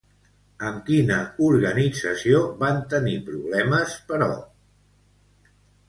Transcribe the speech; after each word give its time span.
Amb 0.69 0.79
quina 0.87 1.17
organització 1.49 2.41
van 2.65 2.83
tenir 2.95 3.15
problemes, 3.31 3.97
però? 4.11 4.33